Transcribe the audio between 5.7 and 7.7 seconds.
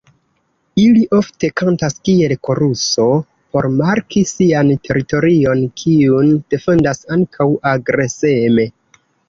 kiun defendas ankaŭ